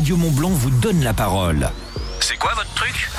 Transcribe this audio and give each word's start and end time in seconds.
Radio 0.00 0.16
Montblanc 0.16 0.48
vous 0.48 0.70
donne 0.70 1.04
la 1.04 1.12
parole. 1.12 1.68
C'est 2.20 2.38
quoi 2.38 2.54
votre 2.54 2.72
truc 2.72 3.10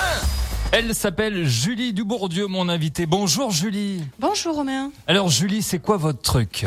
Elle 0.72 0.96
s'appelle 0.96 1.46
Julie 1.46 1.94
Dubourdieu, 1.94 2.48
mon 2.48 2.70
invité. 2.70 3.06
Bonjour 3.06 3.52
Julie. 3.52 4.02
Bonjour 4.18 4.56
Romain. 4.56 4.92
Alors 5.06 5.30
Julie, 5.30 5.62
c'est 5.62 5.78
quoi 5.78 5.98
votre 5.98 6.24
truc 6.24 6.66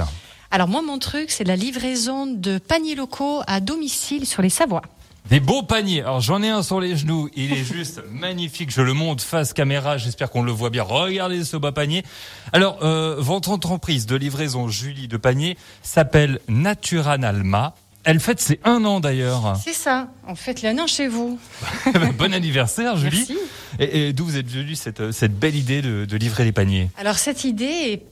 Alors 0.52 0.68
moi, 0.68 0.82
mon 0.82 1.00
truc, 1.00 1.32
c'est 1.32 1.42
la 1.42 1.56
livraison 1.56 2.26
de 2.26 2.58
paniers 2.58 2.94
locaux 2.94 3.42
à 3.48 3.58
domicile 3.58 4.24
sur 4.24 4.40
les 4.40 4.50
Savoies. 4.50 4.82
Des 5.30 5.40
beaux 5.40 5.62
paniers. 5.64 6.02
Alors 6.02 6.20
j'en 6.20 6.42
ai 6.44 6.48
un 6.48 6.62
sur 6.62 6.80
les 6.80 6.96
genoux. 6.96 7.28
Il 7.34 7.52
est 7.52 7.64
juste 7.64 8.00
magnifique. 8.10 8.70
Je 8.70 8.82
le 8.82 8.92
monte 8.92 9.20
face 9.20 9.52
caméra. 9.52 9.96
J'espère 9.96 10.30
qu'on 10.30 10.42
le 10.44 10.52
voit 10.52 10.70
bien. 10.70 10.84
Regardez 10.84 11.42
ce 11.42 11.56
bas 11.56 11.72
panier. 11.72 12.04
Alors 12.52 12.78
euh, 12.82 13.16
votre 13.18 13.50
entreprise 13.50 14.06
de 14.06 14.14
livraison 14.14 14.68
Julie 14.68 15.08
de 15.08 15.16
panier 15.16 15.56
s'appelle 15.82 16.38
Naturanalma. 16.46 17.74
Elle 18.04 18.20
fête 18.20 18.40
ses 18.40 18.60
un 18.64 18.84
an 18.84 19.00
d'ailleurs. 19.00 19.56
C'est 19.62 19.72
ça. 19.72 20.08
En 20.26 20.34
fait, 20.34 20.64
un 20.64 20.78
an 20.78 20.86
chez 20.86 21.08
vous. 21.08 21.38
bon 22.18 22.34
anniversaire 22.34 22.96
Julie. 22.96 23.26
Merci. 23.28 23.38
Et, 23.78 24.08
et 24.08 24.12
d'où 24.12 24.24
vous 24.26 24.36
êtes 24.36 24.48
venue 24.48 24.74
cette, 24.74 25.10
cette 25.12 25.38
belle 25.38 25.56
idée 25.56 25.82
de, 25.82 26.04
de 26.04 26.16
livrer 26.16 26.44
les 26.44 26.52
paniers? 26.52 26.90
Alors 26.98 27.18
cette 27.18 27.44
idée 27.44 27.64
est, 27.64 28.02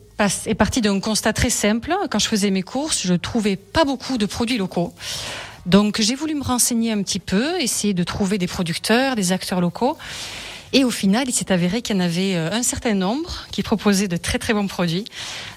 est 0.47 0.55
partie 0.55 0.81
d'un 0.81 0.99
constat 0.99 1.33
très 1.33 1.51
simple. 1.51 1.95
Quand 2.11 2.19
je 2.19 2.29
faisais 2.29 2.51
mes 2.51 2.63
courses, 2.63 3.07
je 3.07 3.15
trouvais 3.15 3.57
pas 3.57 3.85
beaucoup 3.85 4.19
de 4.19 4.27
produits 4.27 4.59
locaux. 4.59 4.93
Donc 5.67 6.01
j'ai 6.01 6.15
voulu 6.15 6.35
me 6.35 6.43
renseigner 6.43 6.91
un 6.91 7.03
petit 7.03 7.21
peu, 7.21 7.61
essayer 7.61 7.95
de 7.95 8.03
trouver 8.03 8.39
des 8.39 8.49
producteurs, 8.49 9.15
des 9.15 9.31
acteurs 9.33 9.61
locaux. 9.61 9.97
Et 10.75 10.85
au 10.85 10.91
final, 10.91 11.29
il 11.29 11.33
s'est 11.33 11.53
avéré 11.53 11.83
qu'il 11.83 11.97
y 11.97 11.99
en 11.99 12.03
avait 12.03 12.35
euh, 12.35 12.51
un 12.51 12.63
certain 12.63 12.95
nombre 12.95 13.47
qui 13.51 13.63
proposaient 13.63 14.09
de 14.09 14.17
très 14.17 14.39
très 14.39 14.55
bons 14.55 14.67
produits. 14.67 15.05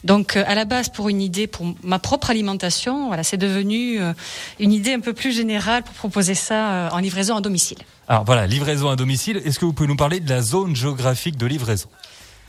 Donc 0.04 0.36
euh, 0.36 0.44
à 0.46 0.56
la 0.56 0.66
base, 0.66 0.90
pour 0.90 1.08
une 1.08 1.22
idée, 1.22 1.48
pour 1.48 1.74
ma 1.84 2.00
propre 2.00 2.30
alimentation, 2.32 3.08
voilà, 3.08 3.24
c'est 3.24 3.38
devenu 3.38 4.02
euh, 4.02 4.14
une 4.60 4.74
idée 4.74 4.94
un 4.94 5.00
peu 5.00 5.14
plus 5.14 5.32
générale 5.32 5.84
pour 5.84 5.94
proposer 5.94 6.36
ça 6.36 6.90
en 6.92 6.98
livraison 6.98 7.38
à 7.38 7.42
domicile. 7.42 7.78
Alors 8.08 8.26
voilà, 8.26 8.46
livraison 8.46 8.90
à 8.90 8.96
domicile. 8.96 9.42
Est-ce 9.46 9.58
que 9.58 9.66
vous 9.66 9.74
pouvez 9.74 9.88
nous 9.88 9.96
parler 9.96 10.20
de 10.20 10.30
la 10.30 10.42
zone 10.42 10.76
géographique 10.76 11.38
de 11.38 11.46
livraison? 11.46 11.88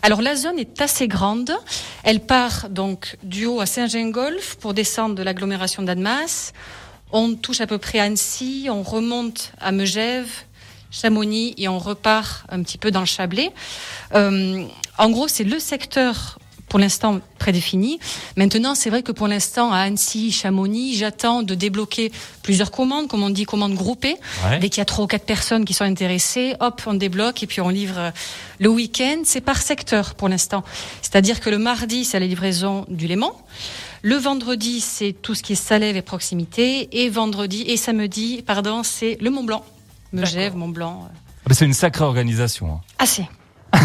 Alors 0.02 0.20
la 0.20 0.34
zone 0.36 0.58
est 0.58 0.80
assez 0.80 1.08
grande. 1.08 1.52
Elle 2.02 2.20
part 2.20 2.68
donc 2.68 3.16
du 3.22 3.46
haut 3.46 3.60
à 3.60 3.66
Saint-Gingolf 3.66 4.56
pour 4.56 4.74
descendre 4.74 5.14
de 5.14 5.22
l'agglomération 5.22 5.82
d'Annemasse. 5.82 6.52
On 7.12 7.34
touche 7.34 7.60
à 7.60 7.66
peu 7.66 7.78
près 7.78 8.00
Annecy, 8.00 8.66
on 8.70 8.82
remonte 8.82 9.52
à 9.60 9.70
Megève, 9.70 10.28
Chamonix 10.90 11.54
et 11.58 11.68
on 11.68 11.78
repart 11.78 12.44
un 12.48 12.62
petit 12.62 12.78
peu 12.78 12.90
dans 12.90 13.00
le 13.00 13.06
Chablais. 13.06 13.52
Euh, 14.14 14.64
en 14.98 15.10
gros, 15.10 15.28
c'est 15.28 15.44
le 15.44 15.58
secteur 15.58 16.38
pour 16.68 16.78
l'instant 16.80 17.20
prédéfini. 17.38 17.98
Maintenant, 18.36 18.74
c'est 18.74 18.90
vrai 18.90 19.02
que 19.02 19.12
pour 19.12 19.28
l'instant, 19.28 19.72
à 19.72 19.78
Annecy, 19.78 20.32
Chamonix, 20.32 20.96
j'attends 20.96 21.42
de 21.42 21.54
débloquer 21.54 22.10
plusieurs 22.42 22.70
commandes, 22.70 23.08
comme 23.08 23.22
on 23.22 23.30
dit, 23.30 23.44
commandes 23.44 23.74
groupées. 23.74 24.16
Ouais. 24.44 24.58
Dès 24.58 24.68
qu'il 24.68 24.78
y 24.78 24.82
a 24.82 24.84
trois 24.84 25.04
ou 25.04 25.06
quatre 25.06 25.26
personnes 25.26 25.64
qui 25.64 25.74
sont 25.74 25.84
intéressées, 25.84 26.54
hop, 26.60 26.82
on 26.86 26.94
débloque 26.94 27.42
et 27.42 27.46
puis 27.46 27.60
on 27.60 27.68
livre 27.68 27.98
euh, 27.98 28.10
le 28.58 28.68
week-end. 28.68 29.22
C'est 29.24 29.40
par 29.40 29.62
secteur 29.62 30.14
pour 30.14 30.28
l'instant. 30.28 30.64
C'est-à-dire 31.02 31.40
que 31.40 31.50
le 31.50 31.58
mardi, 31.58 32.04
c'est 32.04 32.18
la 32.18 32.26
livraison 32.26 32.84
du 32.88 33.06
Léman. 33.06 33.32
Le 34.02 34.16
vendredi, 34.16 34.80
c'est 34.80 35.12
tout 35.12 35.34
ce 35.34 35.42
qui 35.42 35.52
est 35.54 35.56
Salève 35.56 35.96
et 35.96 36.02
proximité. 36.02 36.88
Et 36.92 37.08
vendredi 37.08 37.62
et 37.62 37.76
samedi, 37.76 38.42
pardon, 38.44 38.82
c'est 38.82 39.18
le 39.20 39.30
Mont 39.30 39.44
Blanc. 39.44 39.64
Megève, 40.12 40.56
Mont 40.56 40.68
Blanc. 40.68 41.04
euh, 41.04 41.14
Ah 41.14 41.48
bah, 41.48 41.54
C'est 41.54 41.64
une 41.64 41.74
sacrée 41.74 42.04
organisation. 42.04 42.80
hein. 42.98 43.04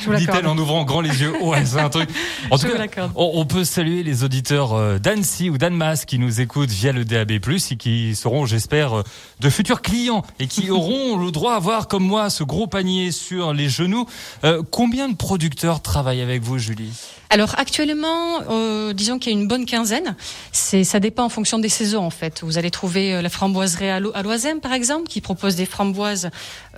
Je 0.00 0.10
vous 0.10 0.14
Dit-elle 0.14 0.46
en 0.46 0.56
ouvrant 0.56 0.84
grand 0.84 1.00
les 1.00 1.20
yeux. 1.22 1.32
Ouais, 1.42 1.64
c'est 1.64 1.80
un 1.80 1.88
truc. 1.88 2.08
En 2.50 2.56
Je 2.56 2.66
tout 2.68 2.72
cas, 2.88 3.08
on, 3.16 3.32
on 3.34 3.46
peut 3.46 3.64
saluer 3.64 4.02
les 4.04 4.22
auditeurs 4.22 4.74
euh, 4.74 4.98
d'Annecy 4.98 5.50
ou 5.50 5.58
d'Annemasse 5.58 6.04
qui 6.04 6.18
nous 6.18 6.40
écoutent 6.40 6.70
via 6.70 6.92
le 6.92 7.04
DAB+, 7.04 7.32
et 7.32 7.40
qui 7.76 8.14
seront, 8.14 8.46
j'espère, 8.46 8.98
euh, 8.98 9.02
de 9.40 9.50
futurs 9.50 9.82
clients 9.82 10.22
et 10.38 10.46
qui 10.46 10.70
auront 10.70 11.16
le 11.18 11.30
droit 11.32 11.54
à 11.54 11.58
voir, 11.58 11.88
comme 11.88 12.04
moi, 12.04 12.30
ce 12.30 12.44
gros 12.44 12.66
panier 12.68 13.10
sur 13.10 13.52
les 13.54 13.68
genoux. 13.68 14.06
Euh, 14.44 14.62
combien 14.70 15.08
de 15.08 15.16
producteurs 15.16 15.80
travaillent 15.80 16.22
avec 16.22 16.42
vous, 16.42 16.58
Julie? 16.58 16.92
Alors 17.30 17.58
actuellement, 17.58 18.40
euh, 18.50 18.94
disons 18.94 19.18
qu'il 19.18 19.32
y 19.32 19.36
a 19.36 19.38
une 19.38 19.48
bonne 19.48 19.66
quinzaine. 19.66 20.16
C'est, 20.50 20.82
ça 20.82 20.98
dépend 20.98 21.24
en 21.24 21.28
fonction 21.28 21.58
des 21.58 21.68
saisons 21.68 22.02
en 22.02 22.10
fait. 22.10 22.40
Vous 22.42 22.56
allez 22.56 22.70
trouver 22.70 23.14
euh, 23.14 23.22
la 23.22 23.28
framboiserie 23.28 23.90
à, 23.90 24.00
Lo- 24.00 24.12
à 24.14 24.22
Loisem 24.22 24.60
par 24.60 24.72
exemple, 24.72 25.08
qui 25.08 25.20
propose 25.20 25.54
des 25.54 25.66
framboises 25.66 26.30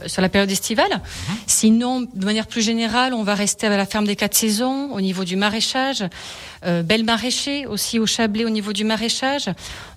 euh, 0.03 0.09
sur 0.09 0.22
la 0.22 0.28
période 0.28 0.50
estivale. 0.50 1.00
Sinon, 1.47 2.00
de 2.00 2.25
manière 2.25 2.49
plus 2.49 2.62
générale, 2.62 3.15
on 3.15 3.22
va 3.22 3.37
rester 3.37 3.69
à 3.69 3.77
la 3.77 3.87
ferme 3.87 4.06
des 4.06 4.16
quatre 4.16 4.34
saisons 4.34 4.91
au 4.93 5.00
niveau 5.00 5.22
du 5.22 5.37
maraîchage. 5.37 6.03
Euh, 6.67 6.82
Belle 6.82 7.05
maraîcher 7.05 7.67
aussi 7.67 8.00
au 8.00 8.06
Chablais 8.06 8.44
au 8.44 8.50
niveau 8.50 8.72
du 8.72 8.82
maraîchage. 8.84 9.49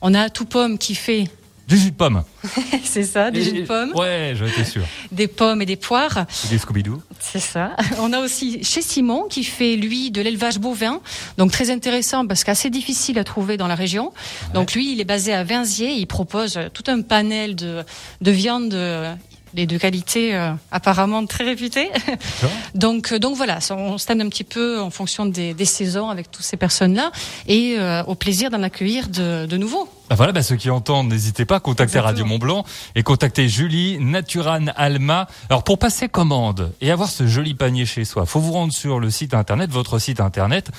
On 0.01 0.13
a 0.13 0.29
tout 0.29 0.45
pomme 0.45 0.77
qui 0.77 0.93
fait, 0.93 1.29
Du 1.67 1.77
jus 1.77 1.91
de 1.91 1.95
pomme. 1.95 2.23
c'est 2.83 3.03
ça, 3.03 3.31
des 3.31 3.39
Et- 3.39 3.43
jus 3.43 3.61
de 3.61 3.65
pommes, 3.67 3.93
Ouais, 3.95 4.33
j'en 4.35 4.45
étais 4.45 4.65
sûr. 4.65 4.83
des 5.11 5.27
pommes 5.27 5.61
et 5.61 5.65
des 5.65 5.77
poires. 5.77 6.25
Et 6.45 6.47
Des 6.49 6.57
Scooby-Doo. 6.57 7.01
C'est 7.19 7.39
ça. 7.39 7.71
On 7.99 8.11
a 8.11 8.19
aussi 8.19 8.63
chez 8.63 8.81
Simon 8.81 9.27
qui 9.29 9.43
fait 9.45 9.75
lui 9.77 10.11
de 10.11 10.21
l'élevage 10.21 10.59
bovin, 10.59 10.99
donc 11.37 11.51
très 11.51 11.69
intéressant 11.71 12.27
parce 12.27 12.43
qu'assez 12.43 12.69
difficile 12.69 13.17
à 13.17 13.23
trouver 13.23 13.55
dans 13.57 13.67
la 13.67 13.75
région. 13.75 14.11
Donc 14.53 14.73
lui, 14.73 14.91
il 14.91 14.99
est 14.99 15.05
basé 15.05 15.33
à 15.33 15.43
Vinziers, 15.45 15.93
il 15.93 16.05
propose 16.05 16.57
euh, 16.57 16.67
tout 16.71 16.83
un 16.87 17.01
panel 17.01 17.55
de, 17.55 17.83
de 18.21 18.31
viandes 18.31 18.73
euh, 18.73 19.13
et 19.55 19.65
de 19.67 19.77
qualité 19.77 20.35
euh, 20.35 20.51
apparemment 20.71 21.25
très 21.25 21.43
réputée. 21.45 21.89
donc 22.75 23.11
euh, 23.11 23.19
donc 23.19 23.35
voilà, 23.37 23.59
on 23.71 23.97
stand 23.97 24.19
un 24.21 24.29
petit 24.29 24.43
peu 24.43 24.79
en 24.79 24.89
fonction 24.89 25.25
des, 25.25 25.53
des 25.53 25.65
saisons 25.65 26.09
avec 26.09 26.29
toutes 26.31 26.43
ces 26.43 26.57
personnes-là 26.57 27.11
et 27.47 27.75
euh, 27.77 28.03
au 28.05 28.15
plaisir 28.15 28.49
d'en 28.49 28.63
accueillir 28.63 29.07
de, 29.07 29.45
de 29.45 29.57
nouveaux. 29.57 29.87
Bah 30.13 30.17
voilà, 30.17 30.31
bah 30.31 30.43
ceux 30.43 30.57
qui 30.57 30.69
entendent, 30.69 31.09
n'hésitez 31.09 31.43
pas 31.43 31.55
à 31.55 31.59
contacter 31.59 31.97
Exactement. 31.97 32.05
Radio 32.05 32.25
Mont 32.25 32.37
Blanc 32.37 32.65
et 32.93 33.01
contacter 33.01 33.49
Julie 33.49 33.97
Naturan 33.97 34.67
Alma. 34.75 35.27
Alors 35.49 35.63
pour 35.63 35.79
passer 35.79 36.07
commande 36.07 36.71
et 36.81 36.91
avoir 36.91 37.09
ce 37.09 37.25
joli 37.25 37.55
panier 37.55 37.87
chez 37.87 38.05
soi, 38.05 38.27
faut 38.27 38.39
vous 38.39 38.51
rendre 38.51 38.71
sur 38.71 38.99
le 38.99 39.09
site 39.09 39.33
internet, 39.33 39.71
votre 39.71 39.97
site 39.97 40.19
internet. 40.19 40.69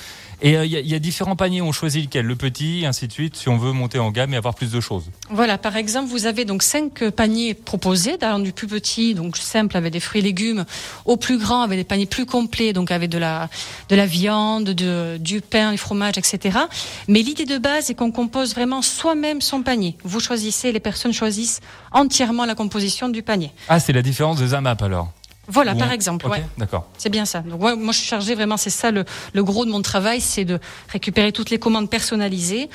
Et 0.41 0.55
euh, 0.57 0.65
il 0.65 0.71
y, 0.71 0.77
a- 0.77 0.79
il 0.79 0.87
y 0.87 0.95
a 0.95 0.99
différents 0.99 1.35
paniers, 1.35 1.61
on 1.61 1.73
choisit 1.73 2.05
lequel, 2.05 2.25
le 2.25 2.35
petit, 2.37 2.85
ainsi 2.85 3.07
de 3.07 3.11
suite, 3.11 3.35
si 3.35 3.49
on 3.49 3.57
veut 3.57 3.71
monter 3.73 3.99
en 3.99 4.09
gamme 4.11 4.33
et 4.33 4.37
avoir 4.37 4.53
plus 4.53 4.71
de 4.71 4.79
choses. 4.79 5.03
Voilà, 5.29 5.57
par 5.57 5.75
exemple, 5.75 6.09
vous 6.09 6.25
avez 6.27 6.43
donc 6.45 6.61
cinq 6.63 7.01
euh, 7.01 7.11
paniers 7.11 7.53
proposés, 7.55 8.17
d'allant 8.17 8.39
du 8.39 8.51
plus 8.53 8.67
petit, 8.67 9.15
donc 9.15 9.35
simple 9.37 9.75
avec 9.75 9.91
des 9.91 9.99
fruits 10.01 10.19
et 10.19 10.23
légumes, 10.23 10.63
au 11.05 11.17
plus 11.17 11.39
grand 11.39 11.61
avec 11.61 11.77
des 11.79 11.83
paniers 11.85 12.05
plus 12.05 12.25
complets, 12.25 12.71
donc 12.73 12.89
avec 12.91 13.09
de 13.09 13.17
la 13.17 13.49
de 13.89 13.95
la 13.97 14.05
viande, 14.05 14.65
de, 14.69 15.17
du 15.19 15.41
pain, 15.41 15.71
du 15.73 15.77
fromage, 15.77 16.17
etc. 16.17 16.57
Mais 17.09 17.21
l'idée 17.21 17.45
de 17.45 17.57
base 17.57 17.89
est 17.89 17.95
qu'on 17.95 18.11
compose 18.11 18.53
vraiment 18.55 18.81
soi-même 18.81 19.24
son 19.39 19.61
panier. 19.63 19.97
Vous 20.03 20.19
choisissez, 20.19 20.71
les 20.71 20.79
personnes 20.79 21.13
choisissent 21.13 21.61
entièrement 21.91 22.45
la 22.45 22.55
composition 22.55 23.09
du 23.09 23.21
panier. 23.23 23.51
Ah, 23.69 23.79
c'est 23.79 23.93
la 23.93 24.01
différence 24.01 24.37
des 24.37 24.53
AMAP 24.53 24.81
alors. 24.81 25.11
Voilà, 25.47 25.73
Ou 25.73 25.77
par 25.77 25.89
on- 25.89 25.91
exemple. 25.91 26.25
Ok, 26.25 26.31
ouais. 26.33 26.45
D'accord. 26.57 26.87
C'est 26.97 27.09
bien 27.09 27.25
ça. 27.25 27.41
Donc 27.41 27.61
ouais, 27.61 27.75
moi 27.75 27.93
je 27.93 27.99
suis 27.99 28.07
chargée 28.07 28.33
vraiment, 28.33 28.57
c'est 28.57 28.71
ça 28.71 28.89
le, 28.91 29.05
le 29.33 29.43
gros 29.43 29.63
de 29.65 29.69
mon 29.69 29.81
travail, 29.83 30.19
c'est 30.21 30.43
de 30.45 30.59
récupérer 30.89 31.31
toutes 31.31 31.51
les 31.51 31.59
commandes 31.59 31.89
personnalisées, 31.89 32.69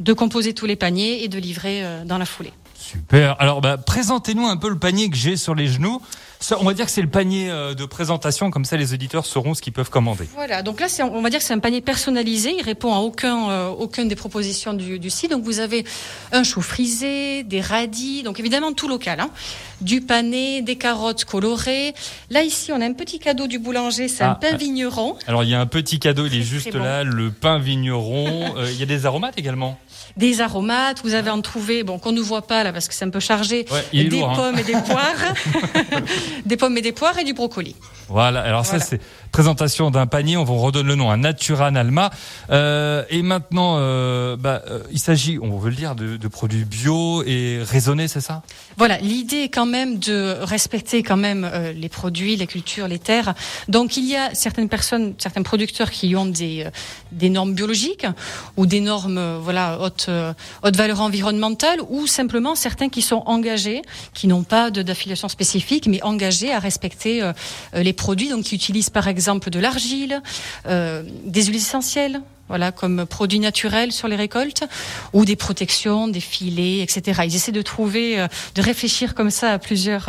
de 0.00 0.12
composer 0.14 0.54
tous 0.54 0.64
les 0.66 0.76
paniers 0.76 1.22
et 1.22 1.28
de 1.28 1.38
livrer 1.38 1.84
euh, 1.84 2.04
dans 2.04 2.16
la 2.18 2.24
foulée. 2.24 2.52
Super. 2.74 3.36
Alors, 3.40 3.60
bah, 3.60 3.76
présentez-nous 3.76 4.46
un 4.46 4.56
peu 4.56 4.68
le 4.70 4.78
panier 4.78 5.10
que 5.10 5.16
j'ai 5.16 5.36
sur 5.36 5.54
les 5.54 5.66
genoux. 5.66 6.00
Ça, 6.44 6.58
on 6.60 6.64
va 6.64 6.74
dire 6.74 6.84
que 6.84 6.90
c'est 6.90 7.00
le 7.00 7.08
panier 7.08 7.48
euh, 7.50 7.72
de 7.72 7.86
présentation, 7.86 8.50
comme 8.50 8.66
ça 8.66 8.76
les 8.76 8.92
auditeurs 8.92 9.24
sauront 9.24 9.54
ce 9.54 9.62
qu'ils 9.62 9.72
peuvent 9.72 9.88
commander. 9.88 10.28
Voilà, 10.34 10.60
donc 10.60 10.78
là, 10.78 10.88
on 11.10 11.22
va 11.22 11.30
dire 11.30 11.38
que 11.38 11.44
c'est 11.46 11.54
un 11.54 11.58
panier 11.58 11.80
personnalisé. 11.80 12.54
Il 12.58 12.62
répond 12.62 12.92
à 12.94 12.98
aucun, 12.98 13.48
euh, 13.48 13.68
aucune 13.70 14.08
des 14.08 14.14
propositions 14.14 14.74
du, 14.74 14.98
du 14.98 15.08
site. 15.08 15.30
Donc 15.30 15.42
vous 15.42 15.60
avez 15.60 15.86
un 16.32 16.42
chou 16.42 16.60
frisé, 16.60 17.44
des 17.44 17.62
radis, 17.62 18.24
donc 18.24 18.40
évidemment 18.40 18.74
tout 18.74 18.88
local, 18.88 19.20
hein, 19.20 19.30
du 19.80 20.02
panais, 20.02 20.60
des 20.60 20.76
carottes 20.76 21.24
colorées. 21.24 21.94
Là 22.28 22.42
ici, 22.42 22.72
on 22.72 22.80
a 22.82 22.84
un 22.84 22.92
petit 22.92 23.18
cadeau 23.18 23.46
du 23.46 23.58
boulanger, 23.58 24.08
c'est 24.08 24.24
Ah, 24.24 24.32
un 24.32 24.34
pain 24.34 24.48
ah. 24.52 24.56
vigneron, 24.58 25.16
Alors, 25.26 25.44
il 25.44 25.48
y 25.48 25.54
a 25.54 25.60
un 25.60 25.66
petit 25.66 25.98
cadeau, 25.98 26.26
il 26.26 26.34
est 26.38 26.42
juste 26.42 26.74
bon. 26.76 26.82
là, 26.84 27.04
le 27.04 27.30
pain 27.30 27.58
vigneron. 27.58 28.44
Euh, 28.56 28.68
il 28.70 28.78
y 28.78 28.82
a 28.82 28.86
des 28.86 29.06
aromates 29.06 29.38
également. 29.38 29.78
des 30.16 30.40
aromates. 30.40 31.00
Vous 31.02 31.14
avez 31.14 31.30
en 31.30 31.40
trouvé, 31.40 31.82
bon, 31.82 31.98
qu'on 31.98 32.12
ne 32.12 32.20
voit 32.20 32.46
pas 32.46 32.62
là 32.62 32.72
parce 32.72 32.86
que 32.88 32.94
c'est 32.94 33.04
un 33.04 33.10
peu 33.10 33.20
chargé, 33.20 33.64
Ouais, 33.70 33.84
des 33.92 34.10
lourd, 34.10 34.30
hein. 34.30 34.34
pommes 34.36 34.58
et 34.58 34.62
des 34.62 34.72
poires, 34.86 35.34
des 36.44 36.56
pommes 36.56 36.76
et 36.78 36.82
des 36.82 36.92
poires 36.92 37.18
et 37.18 37.24
du 37.24 37.34
brocoli. 37.34 37.76
Voilà, 38.08 38.42
alors 38.42 38.64
Voilà. 38.64 38.80
ça 38.80 38.84
c'est 38.84 39.00
présentation 39.34 39.90
d'un 39.90 40.06
panier, 40.06 40.36
on 40.36 40.44
vous 40.44 40.58
redonne 40.58 40.86
le 40.86 40.94
nom, 40.94 41.10
un 41.10 41.16
Naturan 41.16 41.74
Alma. 41.74 42.10
Euh, 42.50 43.02
et 43.10 43.22
maintenant, 43.22 43.78
euh, 43.78 44.36
bah, 44.36 44.62
euh, 44.70 44.84
il 44.92 45.00
s'agit, 45.00 45.40
on 45.42 45.58
veut 45.58 45.70
le 45.70 45.74
dire, 45.76 45.96
de, 45.96 46.16
de 46.16 46.28
produits 46.28 46.64
bio 46.64 47.24
et 47.24 47.58
raisonnés, 47.64 48.06
c'est 48.06 48.20
ça? 48.20 48.42
Voilà, 48.76 48.98
l'idée 48.98 49.38
est 49.38 49.48
quand 49.48 49.66
même 49.66 49.98
de 49.98 50.36
respecter 50.40 51.02
quand 51.02 51.16
même 51.16 51.50
les 51.74 51.88
produits, 51.88 52.36
les 52.36 52.46
cultures, 52.46 52.86
les 52.86 53.00
terres. 53.00 53.34
Donc 53.68 53.96
il 53.96 54.04
y 54.08 54.14
a 54.14 54.32
certaines 54.34 54.68
personnes, 54.68 55.14
certains 55.18 55.42
producteurs 55.42 55.90
qui 55.90 56.14
ont 56.14 56.26
des, 56.26 56.68
des 57.10 57.28
normes 57.28 57.54
biologiques 57.54 58.06
ou 58.56 58.66
des 58.66 58.80
normes 58.80 59.38
voilà 59.42 59.80
haute 59.80 60.08
haute 60.62 60.76
valeur 60.76 61.00
environnementale 61.00 61.78
ou 61.88 62.06
simplement 62.06 62.54
certains 62.54 62.88
qui 62.88 63.02
sont 63.02 63.22
engagés, 63.26 63.82
qui 64.12 64.26
n'ont 64.26 64.42
pas 64.42 64.70
d'affiliation 64.70 65.28
spécifique, 65.28 65.86
mais 65.86 66.02
engagés 66.02 66.23
à 66.24 66.58
respecter 66.58 67.22
euh, 67.22 67.32
euh, 67.74 67.82
les 67.82 67.92
produits, 67.92 68.28
donc 68.28 68.44
qui 68.44 68.54
utilisent 68.54 68.90
par 68.90 69.08
exemple 69.08 69.50
de 69.50 69.58
l'argile, 69.58 70.22
euh, 70.66 71.02
des 71.24 71.44
huiles 71.44 71.56
essentielles, 71.56 72.20
voilà, 72.48 72.72
comme 72.72 73.06
produits 73.06 73.40
naturels 73.40 73.92
sur 73.92 74.08
les 74.08 74.16
récoltes, 74.16 74.64
ou 75.12 75.24
des 75.24 75.36
protections, 75.36 76.08
des 76.08 76.20
filets, 76.20 76.80
etc. 76.80 77.22
Ils 77.24 77.34
essaient 77.34 77.52
de 77.52 77.62
trouver, 77.62 78.18
euh, 78.18 78.28
de 78.54 78.62
réfléchir 78.62 79.14
comme 79.14 79.30
ça 79.30 79.52
à 79.52 79.58
plusieurs 79.58 80.08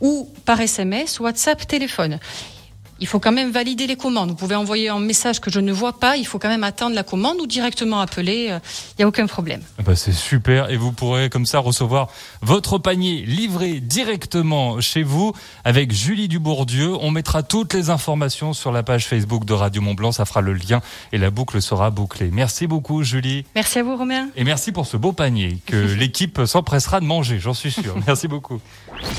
ou 0.00 0.28
par 0.44 0.60
SMS, 0.60 1.20
WhatsApp, 1.20 1.66
téléphone. 1.66 2.18
Il 3.00 3.06
faut 3.06 3.18
quand 3.20 3.32
même 3.32 3.50
valider 3.50 3.86
les 3.86 3.96
commandes. 3.96 4.28
Vous 4.30 4.34
pouvez 4.36 4.54
envoyer 4.56 4.88
un 4.90 4.98
message 5.00 5.40
que 5.40 5.50
je 5.50 5.58
ne 5.60 5.72
vois 5.72 5.94
pas. 5.98 6.16
Il 6.16 6.26
faut 6.26 6.38
quand 6.38 6.48
même 6.48 6.64
attendre 6.64 6.94
la 6.94 7.02
commande 7.02 7.38
ou 7.40 7.46
directement 7.46 8.00
appeler. 8.00 8.48
euh, 8.50 8.58
Il 8.92 9.00
n'y 9.00 9.04
a 9.04 9.08
aucun 9.08 9.26
problème. 9.26 9.62
Ah 9.78 9.82
bah, 9.82 9.96
c'est 9.96 10.12
super 10.12 10.70
et 10.70 10.76
vous 10.76 10.92
pourrez 10.92 11.30
comme 11.30 11.46
ça 11.46 11.58
recevoir 11.60 12.08
votre 12.42 12.78
panier 12.78 13.22
livré 13.26 13.80
directement 13.80 14.80
chez 14.80 15.02
vous 15.02 15.32
avec 15.64 15.92
Julie 15.92 16.28
Dubourdieu. 16.28 16.94
On 17.00 17.10
mettra 17.10 17.42
toutes 17.42 17.74
les 17.74 17.90
informations 17.90 18.52
sur 18.52 18.72
la 18.72 18.82
page 18.82 19.06
Facebook 19.06 19.44
de 19.44 19.52
Radio 19.54 19.80
Mont 19.82 19.94
Blanc, 19.94 20.12
ça 20.12 20.24
fera 20.24 20.40
le 20.40 20.52
lien 20.52 20.80
et 21.12 21.18
la 21.18 21.30
boucle 21.30 21.60
sera 21.62 21.90
bouclée. 21.90 22.30
Merci 22.32 22.66
beaucoup 22.66 23.02
Julie 23.02 23.44
Merci 23.54 23.78
à 23.78 23.82
vous, 23.82 23.96
Romain. 23.96 24.28
et 24.36 24.44
merci 24.44 24.72
pour 24.72 24.86
ce 24.86 24.96
beau 24.96 25.12
panier 25.12 25.58
que 25.66 25.76
l'équipe 25.98 26.40
s'empressera 26.46 27.00
de 27.00 27.06
manger, 27.06 27.38
j'en 27.38 27.54
suis 27.54 27.72
sûr. 27.72 27.94
Merci 28.06 28.28
beaucoup. 28.28 28.60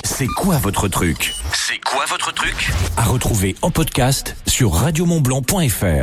C'est 0.03 0.27
quoi 0.27 0.57
votre 0.57 0.87
truc? 0.87 1.33
C'est 1.53 1.79
quoi 1.79 2.05
votre 2.09 2.33
truc? 2.33 2.71
À 2.97 3.03
retrouver 3.03 3.55
podcast 3.71 4.35
sur 4.47 4.73
radiomontblanc.fr. 4.73 5.99